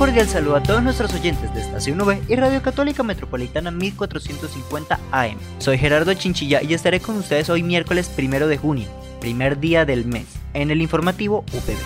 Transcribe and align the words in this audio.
Cordial 0.00 0.26
saludo 0.28 0.56
a 0.56 0.62
todos 0.62 0.82
nuestros 0.82 1.12
oyentes 1.12 1.52
de 1.52 1.60
Estación 1.60 2.00
V 2.00 2.22
y 2.26 2.34
Radio 2.34 2.62
Católica 2.62 3.02
Metropolitana 3.02 3.70
1450 3.70 4.98
AM. 5.12 5.36
Soy 5.58 5.76
Gerardo 5.76 6.14
Chinchilla 6.14 6.62
y 6.62 6.72
estaré 6.72 7.00
con 7.00 7.18
ustedes 7.18 7.50
hoy 7.50 7.62
miércoles 7.62 8.08
primero 8.08 8.48
de 8.48 8.56
junio, 8.56 8.88
primer 9.20 9.60
día 9.60 9.84
del 9.84 10.06
mes, 10.06 10.24
en 10.54 10.70
el 10.70 10.80
informativo 10.80 11.44
UPB. 11.52 11.76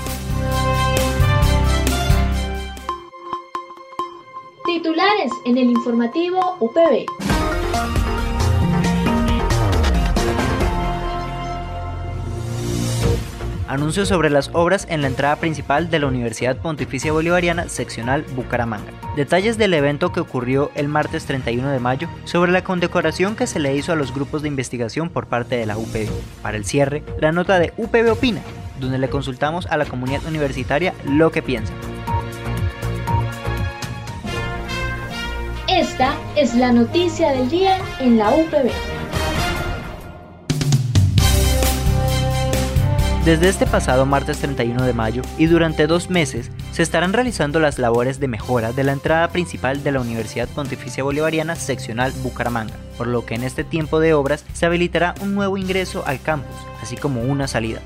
Titulares 4.65 5.33
en 5.45 5.59
el 5.59 5.71
informativo 5.71 6.57
UPB. 6.61 7.24
Anuncio 13.67 14.05
sobre 14.05 14.29
las 14.29 14.51
obras 14.53 14.87
en 14.91 15.01
la 15.01 15.09
entrada 15.09 15.37
principal 15.37 15.89
de 15.89 15.99
la 15.99 16.07
Universidad 16.07 16.59
Pontificia 16.59 17.13
Bolivariana 17.13 17.71
Seccional 17.71 18.23
Bucaramanga. 18.37 18.93
Detalles 19.17 19.57
del 19.57 19.73
evento 19.73 20.13
que 20.13 20.21
ocurrió 20.21 20.71
el 20.75 20.89
martes 20.89 21.25
31 21.25 21.71
de 21.71 21.81
mayo 21.81 22.09
sobre 22.25 22.53
la 22.53 22.63
condecoración 22.63 23.37
que 23.37 23.47
se 23.47 23.61
le 23.61 23.75
hizo 23.75 23.93
a 23.93 23.97
los 23.97 24.13
grupos 24.13 24.43
de 24.43 24.49
investigación 24.49 25.09
por 25.09 25.29
parte 25.29 25.57
de 25.57 25.65
la 25.65 25.79
UPB. 25.79 26.11
Para 26.43 26.59
el 26.59 26.67
cierre, 26.67 27.03
la 27.21 27.33
nota 27.33 27.59
de 27.59 27.73
UPB 27.79 28.13
Opina, 28.13 28.43
donde 28.81 28.99
le 28.99 29.09
consultamos 29.09 29.67
a 29.67 29.79
la 29.79 29.87
comunidad 29.87 30.27
universitaria 30.27 30.93
lo 31.07 31.33
que 31.33 31.41
piensa. 31.41 31.73
Esta 35.69 36.15
es 36.37 36.55
la 36.55 36.71
noticia 36.71 37.31
del 37.31 37.49
día 37.49 37.79
en 37.99 38.19
la 38.19 38.29
UPB. 38.29 38.94
Desde 43.25 43.49
este 43.49 43.65
pasado 43.65 44.05
martes 44.05 44.37
31 44.37 44.85
de 44.85 44.93
mayo 44.93 45.23
y 45.39 45.47
durante 45.47 45.87
dos 45.87 46.11
meses 46.11 46.51
se 46.73 46.83
estarán 46.83 47.15
realizando 47.15 47.59
las 47.59 47.79
labores 47.79 48.21
de 48.21 48.29
mejora 48.29 48.75
de 48.75 48.85
la 48.85 48.93
entrada 48.93 49.29
principal 49.29 49.83
de 49.83 49.93
la 49.93 50.03
Universidad 50.03 50.47
Pontificia 50.47 51.05
Bolivariana 51.05 51.57
Seccional 51.57 52.13
Bucaramanga, 52.23 52.75
por 52.99 53.07
lo 53.07 53.25
que 53.25 53.35
en 53.35 53.45
este 53.45 53.65
tiempo 53.65 53.99
de 53.99 54.13
obras 54.13 54.45
se 54.53 54.67
habilitará 54.67 55.15
un 55.23 55.35
nuevo 55.35 55.57
ingreso 55.57 56.05
al 56.07 56.21
campus, 56.21 56.55
así 56.83 56.99
como 56.99 57.23
una 57.23 57.49
salida. 57.49 57.81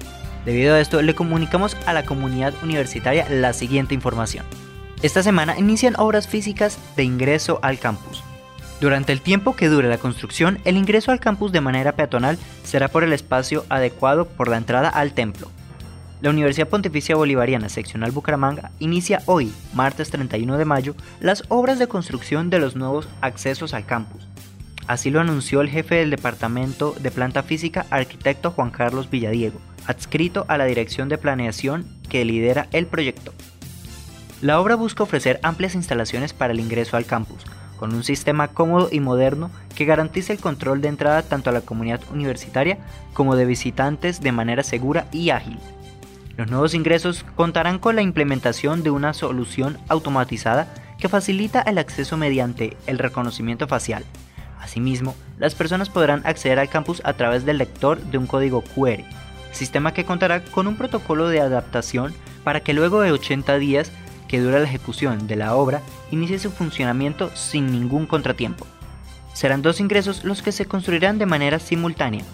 Debido 0.44 0.74
a 0.74 0.80
esto, 0.80 1.02
le 1.02 1.14
comunicamos 1.14 1.76
a 1.86 1.92
la 1.92 2.04
comunidad 2.04 2.52
universitaria 2.64 3.28
la 3.30 3.52
siguiente 3.52 3.94
información. 3.94 4.44
Esta 5.02 5.22
semana 5.22 5.56
inician 5.56 5.94
obras 5.98 6.26
físicas 6.26 6.78
de 6.96 7.04
ingreso 7.04 7.60
al 7.62 7.78
campus, 7.78 8.17
durante 8.80 9.12
el 9.12 9.20
tiempo 9.20 9.56
que 9.56 9.68
dure 9.68 9.88
la 9.88 9.98
construcción, 9.98 10.60
el 10.64 10.76
ingreso 10.76 11.10
al 11.10 11.18
campus 11.18 11.50
de 11.50 11.60
manera 11.60 11.92
peatonal 11.92 12.38
será 12.62 12.88
por 12.88 13.02
el 13.02 13.12
espacio 13.12 13.64
adecuado 13.68 14.28
por 14.28 14.48
la 14.48 14.56
entrada 14.56 14.88
al 14.88 15.14
templo. 15.14 15.50
La 16.20 16.30
Universidad 16.30 16.68
Pontificia 16.68 17.16
Bolivariana 17.16 17.68
Seccional 17.68 18.12
Bucaramanga 18.12 18.70
inicia 18.78 19.22
hoy, 19.26 19.52
martes 19.72 20.10
31 20.10 20.58
de 20.58 20.64
mayo, 20.64 20.94
las 21.20 21.44
obras 21.48 21.78
de 21.78 21.88
construcción 21.88 22.50
de 22.50 22.60
los 22.60 22.76
nuevos 22.76 23.08
accesos 23.20 23.74
al 23.74 23.84
campus. 23.84 24.26
Así 24.86 25.10
lo 25.10 25.20
anunció 25.20 25.60
el 25.60 25.68
jefe 25.68 25.96
del 25.96 26.10
Departamento 26.10 26.94
de 26.98 27.10
Planta 27.10 27.42
Física, 27.42 27.86
arquitecto 27.90 28.52
Juan 28.52 28.70
Carlos 28.70 29.10
Villadiego, 29.10 29.60
adscrito 29.86 30.44
a 30.48 30.56
la 30.56 30.64
Dirección 30.64 31.08
de 31.08 31.18
Planeación 31.18 31.84
que 32.08 32.24
lidera 32.24 32.68
el 32.72 32.86
proyecto. 32.86 33.32
La 34.40 34.60
obra 34.60 34.76
busca 34.76 35.02
ofrecer 35.02 35.40
amplias 35.42 35.74
instalaciones 35.74 36.32
para 36.32 36.52
el 36.52 36.60
ingreso 36.60 36.96
al 36.96 37.06
campus, 37.06 37.44
con 37.78 37.94
un 37.94 38.04
sistema 38.04 38.48
cómodo 38.48 38.88
y 38.90 39.00
moderno 39.00 39.50
que 39.74 39.84
garantice 39.84 40.32
el 40.32 40.40
control 40.40 40.80
de 40.80 40.88
entrada 40.88 41.22
tanto 41.22 41.50
a 41.50 41.52
la 41.52 41.60
comunidad 41.60 42.00
universitaria 42.12 42.78
como 43.14 43.36
de 43.36 43.46
visitantes 43.46 44.20
de 44.20 44.32
manera 44.32 44.62
segura 44.62 45.06
y 45.12 45.30
ágil. 45.30 45.58
Los 46.36 46.50
nuevos 46.50 46.74
ingresos 46.74 47.24
contarán 47.34 47.78
con 47.78 47.96
la 47.96 48.02
implementación 48.02 48.82
de 48.82 48.90
una 48.90 49.12
solución 49.12 49.78
automatizada 49.88 50.72
que 50.98 51.08
facilita 51.08 51.62
el 51.62 51.78
acceso 51.78 52.16
mediante 52.16 52.76
el 52.86 52.98
reconocimiento 52.98 53.66
facial. 53.66 54.04
Asimismo, 54.60 55.14
las 55.38 55.54
personas 55.54 55.88
podrán 55.88 56.22
acceder 56.24 56.58
al 56.58 56.68
campus 56.68 57.00
a 57.04 57.14
través 57.14 57.44
del 57.44 57.58
lector 57.58 58.00
de 58.00 58.18
un 58.18 58.26
código 58.26 58.62
QR, 58.62 59.02
sistema 59.52 59.92
que 59.94 60.04
contará 60.04 60.44
con 60.44 60.66
un 60.66 60.76
protocolo 60.76 61.28
de 61.28 61.40
adaptación 61.40 62.14
para 62.44 62.60
que 62.60 62.72
luego 62.72 63.00
de 63.00 63.12
80 63.12 63.58
días 63.58 63.90
que 64.28 64.40
dura 64.40 64.58
la 64.60 64.66
ejecución 64.66 65.26
de 65.26 65.36
la 65.36 65.56
obra 65.56 65.82
inicie 66.12 66.38
su 66.38 66.52
funcionamiento 66.52 67.34
sin 67.34 67.72
ningún 67.72 68.06
contratiempo. 68.06 68.66
Serán 69.32 69.62
dos 69.62 69.80
ingresos 69.80 70.24
los 70.24 70.42
que 70.42 70.52
se 70.52 70.66
construirán 70.66 71.18
de 71.18 71.26
manera 71.26 71.58
simultánea, 71.58 72.24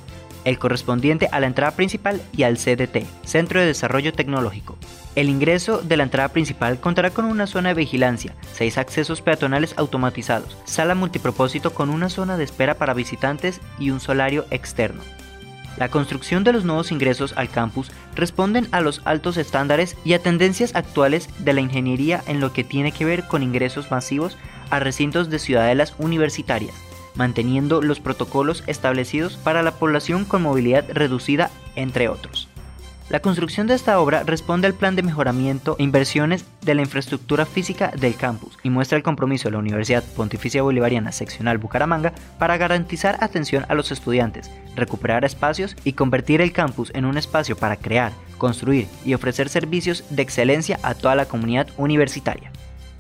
el 0.45 0.59
correspondiente 0.59 1.29
a 1.33 1.41
la 1.41 1.47
entrada 1.47 1.75
principal 1.75 2.21
y 2.33 2.43
al 2.43 2.57
CDT, 2.57 3.05
Centro 3.25 3.61
de 3.61 3.67
Desarrollo 3.67 4.13
Tecnológico. 4.13 4.77
El 5.15 5.29
ingreso 5.29 5.81
de 5.81 5.97
la 5.97 6.05
entrada 6.05 6.29
principal 6.29 6.79
contará 6.81 7.11
con 7.11 7.25
una 7.25 7.47
zona 7.47 7.71
de 7.71 7.77
vigilancia, 7.77 8.35
seis 8.53 8.79
accesos 8.79 9.23
peatonales 9.23 9.75
automatizados, 9.77 10.57
sala 10.65 10.95
multipropósito 10.95 11.73
con 11.73 11.89
una 11.89 12.09
zona 12.09 12.37
de 12.37 12.45
espera 12.45 12.75
para 12.75 12.95
visitantes 12.95 13.61
y 13.79 13.91
un 13.91 14.01
solario 14.01 14.45
externo. 14.51 15.03
La 15.77 15.89
construcción 15.89 16.45
de 16.45 16.53
los 16.53 16.65
nuevos 16.65 16.93
ingresos 16.93 17.35
al 17.37 17.49
campus 17.49 17.91
responden 18.15 18.69
a 18.71 18.81
los 18.81 19.03
altos 19.05 19.37
estándares 19.37 19.97
y 20.05 20.13
a 20.13 20.21
tendencias 20.21 20.75
actuales 20.75 21.29
de 21.39 21.53
la 21.53 21.61
ingeniería 21.61 22.23
en 22.27 22.41
lo 22.41 22.53
que 22.53 22.65
tiene 22.65 22.93
que 22.93 23.05
ver 23.05 23.25
con 23.27 23.43
ingresos 23.43 23.91
masivos 23.91 24.37
a 24.71 24.79
recintos 24.79 25.31
de 25.31 25.39
ciudadelas 25.39 25.95
universitarias, 25.99 26.75
manteniendo 27.17 27.83
los 27.83 28.01
protocolos 28.01 28.63
establecidos 28.67 29.37
para 29.37 29.63
la 29.63 29.73
población 29.73 30.25
con 30.25 30.43
movilidad 30.43 30.85
reducida, 30.93 31.51
entre 31.75 32.09
otros. 32.09 32.49
La 33.11 33.21
construcción 33.21 33.67
de 33.67 33.75
esta 33.75 34.01
obra 34.01 34.23
responde 34.23 34.67
al 34.67 34.73
plan 34.73 34.97
de 34.97 35.03
mejoramiento 35.03 35.77
e 35.79 35.83
inversiones 35.83 36.47
de 36.63 36.75
la 36.75 36.81
infraestructura 36.81 37.45
física 37.45 37.93
del 37.95 38.17
campus 38.17 38.59
y 38.63 38.71
muestra 38.71 38.97
el 38.97 39.03
compromiso 39.03 39.45
de 39.49 39.53
la 39.53 39.59
Universidad 39.59 40.03
Pontificia 40.17 40.63
Bolivariana 40.63 41.13
Seccional 41.13 41.59
Bucaramanga 41.59 42.15
para 42.39 42.57
garantizar 42.57 43.19
atención 43.21 43.67
a 43.69 43.75
los 43.75 43.93
estudiantes, 43.93 44.51
recuperar 44.75 45.27
espacios 45.27 45.77
y 45.85 45.93
convertir 45.93 46.41
el 46.41 46.53
campus 46.53 46.91
en 46.95 47.05
un 47.05 47.19
espacio 47.19 47.57
para 47.57 47.77
crear, 47.77 48.13
construir 48.39 48.89
y 49.05 49.13
ofrecer 49.13 49.51
servicios 49.51 50.05
de 50.09 50.23
excelencia 50.23 50.81
a 50.83 50.95
toda 50.95 51.15
la 51.15 51.27
comunidad 51.27 51.69
universitaria. 51.77 52.54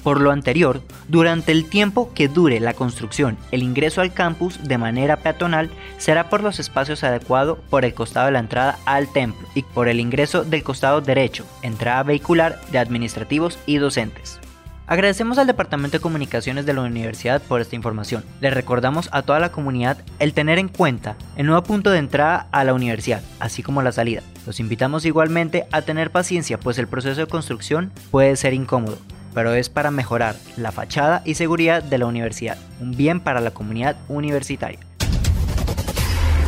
Por 0.05 0.21
lo 0.21 0.31
anterior, 0.31 0.83
durante 1.09 1.51
el 1.51 1.65
tiempo 1.65 2.13
que 2.13 2.29
dure 2.29 2.61
la 2.61 2.75
construcción, 2.75 3.39
el 3.53 3.63
ingreso 3.63 4.03
al 4.03 4.13
campus 4.13 4.63
de 4.63 4.77
manera 4.77 5.17
peatonal 5.17 5.71
será 5.97 6.29
por 6.29 6.43
los 6.43 6.61
espacios 6.61 7.03
adecuados 7.03 7.59
por 7.71 7.87
el 7.87 7.95
costado 7.95 8.27
de 8.27 8.33
la 8.33 8.39
entrada 8.41 8.79
al 8.85 9.11
templo 9.11 9.49
y 9.55 9.63
por 9.63 9.89
el 9.89 10.01
ingreso 10.01 10.45
del 10.45 10.63
costado 10.63 11.01
derecho, 11.01 11.47
entrada 11.63 12.03
vehicular 12.03 12.61
de 12.71 12.79
administrativos 12.79 13.59
y 13.65 13.79
docentes. 13.79 14.41
Agradecemos 14.87 15.39
al 15.39 15.47
Departamento 15.47 15.97
de 15.97 16.03
Comunicaciones 16.03 16.67
de 16.67 16.75
la 16.75 16.83
Universidad 16.83 17.41
por 17.41 17.63
esta 17.63 17.75
información. 17.75 18.23
Le 18.43 18.51
recordamos 18.51 19.09
a 19.11 19.23
toda 19.23 19.39
la 19.39 19.53
comunidad 19.53 19.97
el 20.19 20.35
tener 20.35 20.59
en 20.59 20.69
cuenta 20.69 21.17
el 21.37 21.47
nuevo 21.47 21.63
punto 21.63 21.91
de 21.91 21.99
entrada 22.01 22.47
a 22.53 22.65
la 22.65 22.75
universidad, 22.75 23.23
así 23.41 23.63
como 23.63 23.81
la 23.81 23.93
salida. 23.93 24.23
Los 24.45 24.61
invitamos 24.61 25.07
igualmente 25.07 25.65
a 25.73 25.81
tener 25.81 26.11
paciencia, 26.11 26.61
pues 26.61 26.77
el 26.77 26.89
proceso 26.89 27.23
de 27.23 27.27
construcción 27.27 27.91
puede 28.11 28.37
ser 28.37 28.53
incómodo 28.53 28.99
pero 29.35 29.53
es 29.53 29.69
para 29.69 29.91
mejorar 29.91 30.37
la 30.57 30.73
fachada 30.73 31.23
y 31.25 31.35
seguridad 31.35 31.83
de 31.83 31.99
la 31.99 32.07
universidad, 32.07 32.57
un 32.81 32.93
bien 32.93 33.21
para 33.21 33.41
la 33.41 33.51
comunidad 33.51 33.97
universitaria. 34.09 34.79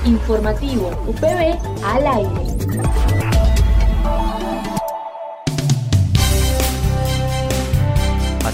Informativo 0.04 0.90
UPB 1.08 1.58
al 1.84 2.06
aire. 2.06 3.25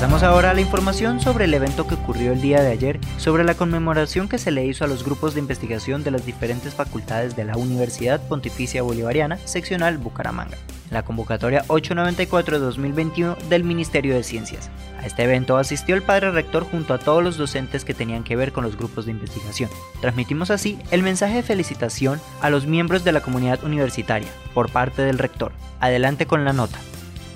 Pasamos 0.03 0.25
ahora 0.25 0.51
a 0.51 0.55
la 0.55 0.61
información 0.61 1.21
sobre 1.21 1.45
el 1.45 1.55
evento 1.55 1.87
que 1.87 1.95
ocurrió 1.95 2.33
el 2.33 2.41
día 2.41 2.61
de 2.61 2.73
ayer, 2.73 2.99
sobre 3.19 3.45
la 3.45 3.55
conmemoración 3.55 4.29
que 4.29 4.37
se 4.37 4.51
le 4.51 4.67
hizo 4.67 4.85
a 4.85 4.89
los 4.89 5.05
grupos 5.05 5.33
de 5.33 5.39
investigación 5.39 6.03
de 6.03 6.11
las 6.11 6.27
diferentes 6.27 6.75
facultades 6.75 7.37
de 7.37 7.45
la 7.45 7.57
Universidad 7.57 8.21
Pontificia 8.27 8.83
Bolivariana, 8.83 9.39
seccional 9.45 9.99
Bucaramanga 9.99 10.59
la 10.91 11.05
convocatoria 11.05 11.65
894 11.69 12.59
de 12.59 12.67
2021 12.67 13.37
del 13.49 13.63
Ministerio 13.63 14.15
de 14.17 14.25
Ciencias. 14.25 14.71
A 15.01 15.07
este 15.07 15.23
evento 15.23 15.57
asistió 15.57 15.95
el 15.95 16.03
padre 16.03 16.33
rector 16.33 16.65
junto 16.65 16.95
a 16.95 16.99
todos 16.99 17.23
los 17.23 17.37
docentes 17.37 17.85
que 17.85 17.95
tenían 17.95 18.25
que 18.25 18.35
ver 18.35 18.51
con 18.51 18.65
los 18.65 18.77
grupos 18.77 19.07
de 19.07 19.13
investigación. 19.13 19.71
Transmitimos 20.01 20.51
así 20.51 20.79
el 20.91 21.05
mensaje 21.05 21.37
de 21.37 21.43
felicitación 21.45 22.21
a 22.41 22.51
los 22.51 22.67
miembros 22.67 23.05
de 23.05 23.13
la 23.13 23.21
comunidad 23.21 23.63
universitaria 23.63 24.29
por 24.53 24.69
parte 24.69 25.01
del 25.03 25.19
rector. 25.19 25.53
Adelante 25.79 26.27
con 26.27 26.45
la 26.45 26.53
nota. 26.53 26.79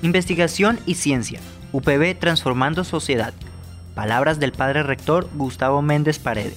Investigación 0.02 0.78
y 0.84 0.96
ciencia, 0.96 1.40
UPB 1.76 2.18
Transformando 2.18 2.84
Sociedad. 2.84 3.34
Palabras 3.94 4.40
del 4.40 4.52
padre 4.52 4.82
rector 4.82 5.28
Gustavo 5.34 5.82
Méndez 5.82 6.18
Paredes. 6.18 6.56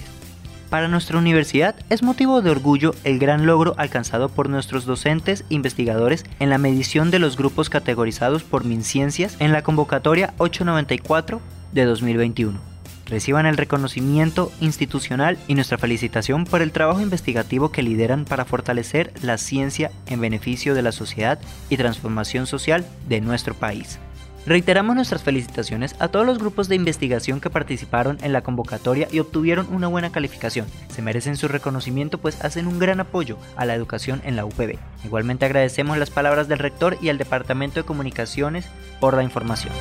Para 0.69 0.88
nuestra 0.88 1.18
universidad 1.18 1.75
es 1.89 2.04
motivo 2.04 2.42
de 2.42 2.51
orgullo 2.51 2.95
el 3.04 3.19
gran 3.19 3.45
logro 3.45 3.74
alcanzado 3.77 4.30
por 4.30 4.48
nuestros 4.48 4.86
docentes 4.86 5.44
investigadores 5.50 6.24
en 6.39 6.50
la 6.50 6.57
medición 6.57 7.12
de 7.12 7.19
los 7.19 7.36
grupos 7.36 7.69
categorizados 7.69 8.44
por 8.44 8.63
MinCiencias 8.63 9.36
en 9.39 9.51
la 9.51 9.62
convocatoria 9.62 10.33
894 10.38 11.42
de 11.74 11.83
2021. 11.83 12.57
Reciban 13.06 13.45
el 13.45 13.57
reconocimiento 13.57 14.54
institucional 14.62 15.38
y 15.50 15.56
nuestra 15.56 15.77
felicitación 15.77 16.45
por 16.45 16.62
el 16.62 16.71
trabajo 16.71 17.01
investigativo 17.01 17.74
que 17.74 17.83
lideran 17.83 18.24
para 18.24 18.45
fortalecer 18.45 19.12
la 19.21 19.38
ciencia 19.38 19.92
en 20.07 20.21
beneficio 20.21 20.75
de 20.75 20.83
la 20.83 20.94
sociedad 20.94 21.39
y 21.69 21.75
transformación 21.75 22.48
social 22.48 22.86
de 23.10 23.19
nuestro 23.19 23.54
país. 23.54 24.00
Reiteramos 24.46 24.96
nuestras 24.96 25.22
felicitaciones 25.22 25.96
a 26.00 26.08
todos 26.08 26.26
los 26.26 26.40
grupos 26.40 26.70
de 26.70 26.76
investigación 26.76 27.40
que 27.42 27.50
participaron 27.50 28.18
en 28.22 28.34
la 28.34 28.42
convocatoria 28.42 29.08
y 29.12 29.20
obtuvieron 29.20 29.68
una 29.72 29.88
buena 29.88 30.12
calificación. 30.12 30.66
Se 30.90 31.02
merecen 31.02 31.36
su 31.36 31.48
reconocimiento 31.48 32.18
pues 32.18 32.44
hacen 32.44 32.68
un 32.68 32.80
gran 32.80 33.00
apoyo 33.00 33.38
a 33.56 33.66
la 33.66 33.76
educación 33.76 34.22
en 34.24 34.36
la 34.36 34.46
UPB. 34.46 34.78
Igualmente 35.06 35.46
agradecemos 35.46 35.98
las 35.98 36.10
palabras 36.10 36.48
del 36.48 36.60
rector 36.60 36.98
y 37.02 37.10
al 37.10 37.18
Departamento 37.18 37.80
de 37.80 37.86
Comunicaciones 37.86 38.66
por 39.00 39.16
la 39.16 39.24
información. 39.24 39.74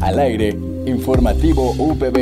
Al 0.00 0.18
aire, 0.18 0.56
informativo 0.86 1.72
UPB. 1.78 2.18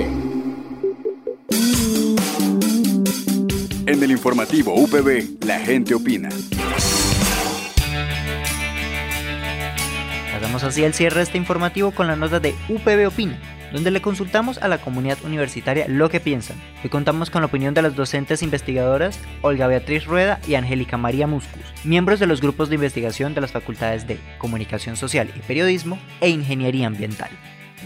En 3.87 4.02
el 4.02 4.11
informativo 4.11 4.75
UPB, 4.75 5.44
la 5.44 5.58
gente 5.58 5.94
opina. 5.94 6.29
Hagamos 10.50 10.64
así 10.64 10.82
el 10.82 10.94
cierre 10.94 11.19
de 11.19 11.23
este 11.23 11.38
informativo 11.38 11.93
con 11.93 12.08
la 12.08 12.17
nota 12.17 12.41
de 12.41 12.56
UPB 12.69 13.06
Opina, 13.06 13.38
donde 13.73 13.93
le 13.93 14.02
consultamos 14.02 14.58
a 14.58 14.67
la 14.67 14.79
comunidad 14.79 15.19
universitaria 15.23 15.87
lo 15.87 16.11
que 16.11 16.19
piensan. 16.19 16.61
Hoy 16.82 16.91
contamos 16.91 17.31
con 17.31 17.43
la 17.43 17.47
opinión 17.47 17.73
de 17.73 17.82
las 17.82 17.94
docentes 17.94 18.43
investigadoras 18.43 19.20
Olga 19.43 19.69
Beatriz 19.69 20.06
Rueda 20.06 20.41
y 20.49 20.56
Angélica 20.56 20.97
María 20.97 21.29
Muscus, 21.29 21.62
miembros 21.85 22.19
de 22.19 22.26
los 22.26 22.41
grupos 22.41 22.69
de 22.69 22.75
investigación 22.75 23.32
de 23.32 23.43
las 23.43 23.52
facultades 23.52 24.08
de 24.08 24.19
Comunicación 24.38 24.97
Social 24.97 25.31
y 25.37 25.38
Periodismo 25.38 26.00
e 26.20 26.31
Ingeniería 26.31 26.88
Ambiental. 26.88 27.31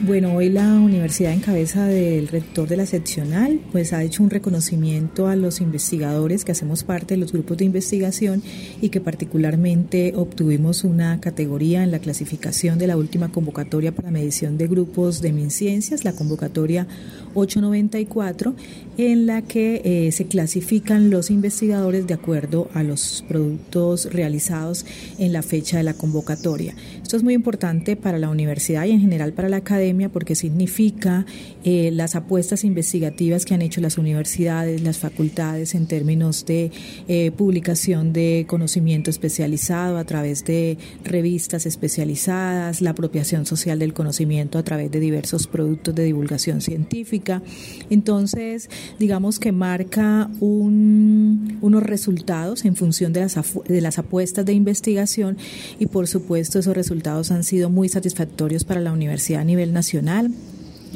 Bueno, 0.00 0.34
hoy 0.34 0.48
la 0.48 0.74
universidad 0.74 1.32
en 1.32 1.38
cabeza 1.38 1.86
del 1.86 2.26
rector 2.26 2.68
de 2.68 2.76
la 2.76 2.84
seccional 2.84 3.60
pues 3.70 3.92
ha 3.92 4.02
hecho 4.02 4.24
un 4.24 4.30
reconocimiento 4.30 5.28
a 5.28 5.36
los 5.36 5.60
investigadores 5.60 6.44
que 6.44 6.50
hacemos 6.50 6.82
parte 6.82 7.14
de 7.14 7.20
los 7.20 7.32
grupos 7.32 7.58
de 7.58 7.66
investigación 7.66 8.42
y 8.82 8.88
que 8.88 9.00
particularmente 9.00 10.12
obtuvimos 10.16 10.82
una 10.82 11.20
categoría 11.20 11.84
en 11.84 11.92
la 11.92 12.00
clasificación 12.00 12.76
de 12.76 12.88
la 12.88 12.96
última 12.96 13.30
convocatoria 13.30 13.94
para 13.94 14.10
medición 14.10 14.58
de 14.58 14.66
grupos 14.66 15.22
de 15.22 15.32
MinCiencias, 15.32 16.04
la 16.04 16.12
convocatoria 16.12 16.88
894, 17.34 18.54
en 18.98 19.26
la 19.26 19.42
que 19.42 19.80
eh, 19.84 20.10
se 20.10 20.26
clasifican 20.26 21.10
los 21.10 21.30
investigadores 21.30 22.08
de 22.08 22.14
acuerdo 22.14 22.68
a 22.74 22.82
los 22.82 23.24
productos 23.28 24.12
realizados 24.12 24.86
en 25.18 25.32
la 25.32 25.42
fecha 25.42 25.76
de 25.76 25.84
la 25.84 25.94
convocatoria. 25.94 26.74
Esto 27.00 27.16
es 27.16 27.22
muy 27.22 27.34
importante 27.34 27.94
para 27.94 28.18
la 28.18 28.28
universidad 28.28 28.86
y 28.86 28.90
en 28.90 29.00
general 29.00 29.32
para 29.32 29.48
la 29.48 29.58
academia 29.58 29.83
porque 30.12 30.34
significa 30.34 31.26
eh, 31.62 31.90
las 31.92 32.14
apuestas 32.14 32.64
investigativas 32.64 33.44
que 33.44 33.52
han 33.52 33.60
hecho 33.60 33.82
las 33.82 33.98
universidades, 33.98 34.80
las 34.82 34.98
facultades 34.98 35.74
en 35.74 35.86
términos 35.86 36.46
de 36.46 36.70
eh, 37.06 37.30
publicación 37.32 38.14
de 38.14 38.46
conocimiento 38.48 39.10
especializado 39.10 39.98
a 39.98 40.04
través 40.04 40.44
de 40.44 40.78
revistas 41.04 41.66
especializadas, 41.66 42.80
la 42.80 42.90
apropiación 42.90 43.44
social 43.44 43.78
del 43.78 43.92
conocimiento 43.92 44.58
a 44.58 44.62
través 44.62 44.90
de 44.90 45.00
diversos 45.00 45.46
productos 45.46 45.94
de 45.94 46.04
divulgación 46.04 46.62
científica. 46.62 47.42
Entonces, 47.90 48.70
digamos 48.98 49.38
que 49.38 49.52
marca 49.52 50.30
unos 50.40 51.82
resultados 51.82 52.64
en 52.64 52.74
función 52.74 53.12
de 53.12 53.20
las, 53.20 53.36
de 53.68 53.80
las 53.82 53.98
apuestas 53.98 54.46
de 54.46 54.54
investigación 54.54 55.36
y 55.78 55.86
por 55.86 56.06
supuesto 56.08 56.58
esos 56.58 56.74
resultados 56.74 57.30
han 57.30 57.44
sido 57.44 57.68
muy 57.68 57.90
satisfactorios 57.90 58.64
para 58.64 58.80
la 58.80 58.92
universidad 58.92 59.42
a 59.42 59.44
nivel 59.44 59.73
nacional 59.74 60.30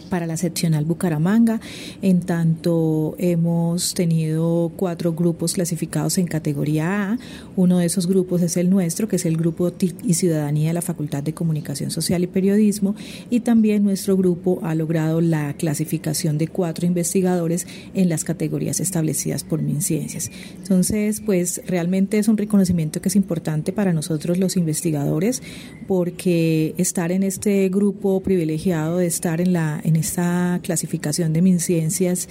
para 0.08 0.26
la 0.26 0.36
seccional 0.36 0.84
Bucaramanga. 0.84 1.60
En 2.02 2.20
tanto, 2.20 3.14
hemos 3.18 3.94
tenido 3.94 4.72
cuatro 4.76 5.12
grupos 5.12 5.54
clasificados 5.54 6.18
en 6.18 6.26
categoría 6.26 7.12
A. 7.12 7.18
Uno 7.56 7.78
de 7.78 7.86
esos 7.86 8.06
grupos 8.06 8.42
es 8.42 8.56
el 8.56 8.70
nuestro, 8.70 9.08
que 9.08 9.16
es 9.16 9.26
el 9.26 9.36
grupo 9.36 9.72
TIC 9.72 9.96
y 10.04 10.14
Ciudadanía 10.14 10.68
de 10.68 10.74
la 10.74 10.82
Facultad 10.82 11.22
de 11.22 11.34
Comunicación 11.34 11.90
Social 11.90 12.22
y 12.22 12.26
Periodismo. 12.26 12.94
Y 13.30 13.40
también 13.40 13.84
nuestro 13.84 14.16
grupo 14.16 14.58
ha 14.62 14.74
logrado 14.74 15.20
la 15.20 15.54
clasificación 15.54 16.38
de 16.38 16.48
cuatro 16.48 16.86
investigadores 16.86 17.66
en 17.94 18.08
las 18.08 18.24
categorías 18.24 18.80
establecidas 18.80 19.44
por 19.44 19.62
MinCiencias. 19.62 20.30
Entonces, 20.58 21.20
pues 21.20 21.60
realmente 21.66 22.18
es 22.18 22.28
un 22.28 22.36
reconocimiento 22.36 23.00
que 23.00 23.08
es 23.08 23.16
importante 23.16 23.72
para 23.72 23.92
nosotros 23.92 24.38
los 24.38 24.56
investigadores 24.56 25.42
porque 25.86 26.74
estar 26.78 27.12
en 27.12 27.22
este 27.22 27.68
grupo 27.68 28.20
privilegiado 28.20 28.98
de 28.98 29.06
estar 29.06 29.40
en 29.40 29.52
la 29.52 29.80
en 29.82 29.96
esta 29.98 30.60
clasificación 30.62 31.32
de 31.32 31.42
MinCiencias 31.42 32.28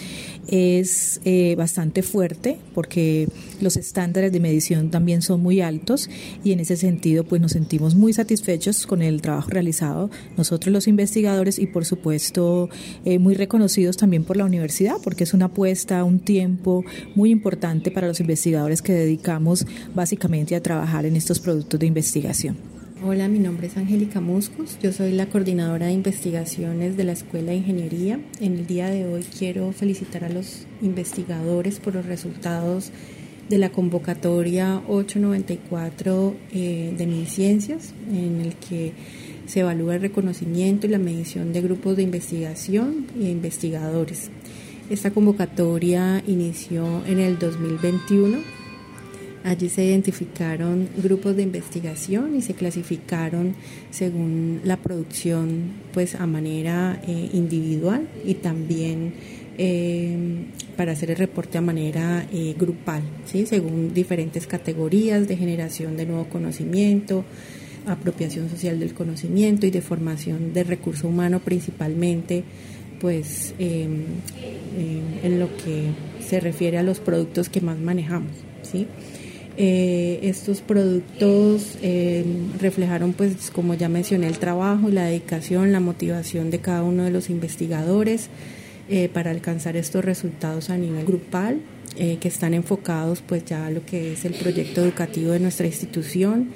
es 0.48 1.22
eh, 1.26 1.56
bastante 1.56 2.02
fuerte 2.04 2.58
porque 2.74 3.28
los 3.62 3.78
estándares 3.78 4.32
de 4.32 4.40
medición 4.40 4.90
también 4.92 5.22
son 5.22 5.42
muy 5.42 5.62
altos 5.62 6.10
y 6.44 6.52
en 6.52 6.60
ese 6.60 6.78
sentido 6.78 7.24
pues 7.24 7.42
nos 7.42 7.52
sentimos 7.52 7.96
muy 7.96 8.14
satisfechos 8.14 8.88
con 8.88 9.02
el 9.02 9.22
trabajo 9.22 9.50
realizado 9.50 10.10
nosotros 10.38 10.74
los 10.74 10.88
investigadores 10.88 11.60
y 11.60 11.68
por 11.68 11.86
supuesto 11.86 12.70
eh, 13.06 13.20
muy 13.20 13.36
reconocidos 13.36 13.98
también 13.98 14.24
por 14.24 14.38
la 14.38 14.46
universidad 14.46 14.96
porque 15.04 15.24
es 15.24 15.34
una 15.34 15.46
apuesta, 15.46 16.04
un 16.04 16.20
tiempo 16.20 16.84
muy 17.16 17.32
importante 17.32 17.92
para 17.92 18.08
los 18.08 18.20
investigadores 18.20 18.82
que 18.82 18.94
dedicamos 18.94 19.66
básicamente 19.94 20.56
a 20.56 20.62
trabajar 20.62 21.06
en 21.06 21.16
estos 21.16 21.40
productos 21.40 21.80
de 21.80 21.86
investigación. 21.86 22.77
Hola, 23.04 23.28
mi 23.28 23.38
nombre 23.38 23.68
es 23.68 23.78
Angélica 23.78 24.22
Muscus, 24.22 24.80
yo 24.82 24.92
soy 24.92 25.12
la 25.12 25.28
coordinadora 25.28 25.86
de 25.86 25.92
investigaciones 25.92 26.98
de 26.98 27.04
la 27.04 27.12
Escuela 27.12 27.52
de 27.52 27.58
Ingeniería. 27.58 28.20
En 28.42 28.54
el 28.54 28.66
día 28.66 28.90
de 28.90 29.06
hoy 29.06 29.24
quiero 29.38 29.72
felicitar 29.72 30.24
a 30.24 30.30
los 30.30 30.66
investigadores 30.82 31.80
por 31.80 31.94
los 31.94 32.08
resultados 32.08 32.90
de 33.50 33.60
la 33.60 33.70
convocatoria 33.70 34.82
894 34.88 36.36
eh, 36.52 36.96
de 36.98 37.06
Mil 37.06 37.28
Ciencias, 37.28 37.94
en 38.12 38.42
el 38.42 38.56
que 38.56 38.94
se 39.46 39.60
evalúa 39.60 39.94
el 39.94 40.02
reconocimiento 40.02 40.88
y 40.88 40.90
la 40.90 40.98
medición 40.98 41.54
de 41.54 41.62
grupos 41.62 41.98
de 41.98 42.02
investigación 42.02 43.06
e 43.16 43.30
investigadores. 43.30 44.32
Esta 44.90 45.12
convocatoria 45.12 46.24
inició 46.26 47.06
en 47.06 47.20
el 47.20 47.38
2021 47.38 48.57
Allí 49.48 49.70
se 49.70 49.86
identificaron 49.86 50.90
grupos 50.98 51.38
de 51.38 51.44
investigación 51.44 52.36
y 52.36 52.42
se 52.42 52.54
clasificaron 52.54 53.56
según 53.92 54.60
la 54.66 54.76
producción 54.76 55.72
pues 55.94 56.16
a 56.16 56.28
manera 56.28 57.02
eh, 57.08 57.30
individual 57.32 58.10
y 58.26 58.34
también 58.34 59.14
eh, 59.58 60.18
para 60.76 60.92
hacer 60.92 61.12
el 61.12 61.16
reporte 61.16 61.58
a 61.58 61.62
manera 61.62 62.28
eh, 62.34 62.56
grupal, 62.60 63.04
¿sí? 63.24 63.46
según 63.46 63.94
diferentes 63.94 64.48
categorías 64.48 65.30
de 65.30 65.38
generación 65.38 65.96
de 65.96 66.08
nuevo 66.08 66.26
conocimiento, 66.26 67.24
apropiación 67.86 68.50
social 68.50 68.82
del 68.82 68.94
conocimiento 68.94 69.66
y 69.66 69.72
de 69.72 69.80
formación 69.80 70.52
de 70.52 70.66
recurso 70.66 71.08
humano 71.08 71.40
principalmente 71.40 72.44
pues 73.00 73.56
em, 73.60 74.04
en 75.24 75.40
lo 75.40 75.56
que 75.56 75.86
se 76.20 76.42
refiere 76.42 76.80
a 76.80 76.84
los 76.84 77.00
productos 77.00 77.48
que 77.48 77.62
más 77.62 77.80
manejamos. 77.80 78.34
¿sí? 78.64 78.88
Eh, 79.60 80.20
estos 80.22 80.62
productos 80.62 81.80
eh, 81.82 82.24
reflejaron, 82.60 83.14
pues, 83.14 83.50
como 83.50 83.74
ya 83.74 83.90
mencioné, 83.90 84.28
el 84.28 84.38
trabajo, 84.38 84.90
la 84.90 85.06
dedicación, 85.06 85.72
la 85.72 85.80
motivación 85.80 86.52
de 86.52 86.60
cada 86.60 86.84
uno 86.84 87.04
de 87.04 87.10
los 87.10 87.32
investigadores 87.32 88.30
eh, 88.88 89.10
para 89.12 89.32
alcanzar 89.32 89.76
estos 89.76 90.06
resultados 90.06 90.70
a 90.70 90.78
nivel 90.78 91.06
grupal, 91.06 91.60
que 91.98 92.28
están 92.28 92.54
enfocados, 92.54 93.24
pues, 93.26 93.44
ya 93.46 93.66
a 93.66 93.72
lo 93.72 93.84
que 93.84 94.14
es 94.14 94.24
el 94.24 94.36
proyecto 94.36 94.82
educativo 94.84 95.32
de 95.32 95.40
nuestra 95.40 95.66
institución. 95.66 96.50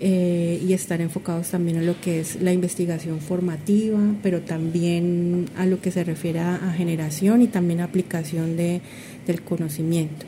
y 0.00 0.72
están 0.72 1.02
enfocados 1.02 1.50
también 1.50 1.76
a 1.76 1.82
lo 1.82 2.00
que 2.00 2.20
es 2.20 2.40
la 2.40 2.54
investigación 2.54 3.20
formativa, 3.20 4.00
pero 4.22 4.40
también 4.40 5.50
a 5.58 5.66
lo 5.66 5.82
que 5.82 5.90
se 5.90 6.02
refiere 6.02 6.38
a, 6.38 6.72
generación 6.74 7.42
y 7.42 7.48
también 7.48 7.80
aplicación 7.80 8.56
de, 8.56 8.80
del 9.26 9.42
conocimiento. 9.42 10.24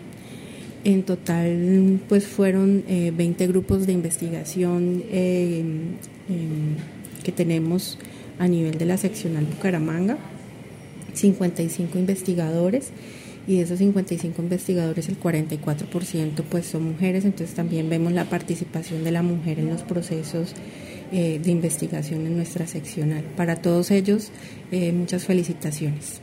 En 0.84 1.04
total, 1.04 2.00
pues 2.08 2.26
fueron 2.26 2.84
20 2.88 3.44
eh, 3.44 3.46
grupos 3.46 3.86
de 3.86 3.92
investigación 3.92 5.04
eh, 5.10 5.60
em, 6.28 6.76
que 7.22 7.30
tenemos 7.30 7.98
a 8.38 8.48
nivel 8.48 8.78
de 8.78 8.86
la 8.86 8.96
seccional 8.96 9.44
Bucaramanga, 9.44 10.18
55 11.14 11.98
investigadores 11.98 12.90
y 13.46 13.56
de 13.56 13.62
esos 13.62 13.78
55 13.78 14.42
investigadores 14.42 15.08
el 15.08 15.20
44% 15.20 16.42
pues 16.50 16.66
son 16.66 16.84
mujeres, 16.84 17.24
entonces 17.24 17.54
también 17.54 17.88
vemos 17.88 18.12
la 18.12 18.24
participación 18.24 19.04
de 19.04 19.12
la 19.12 19.22
mujer 19.22 19.58
en 19.60 19.68
los 19.68 19.82
procesos 19.82 20.54
eh, 21.12 21.40
de 21.42 21.50
investigación 21.50 22.26
en 22.26 22.36
nuestra 22.36 22.66
seccional. 22.66 23.22
Para 23.36 23.56
todos 23.56 23.90
ellos, 23.90 24.30
eh, 24.70 24.92
muchas 24.92 25.24
felicitaciones. 25.24 26.22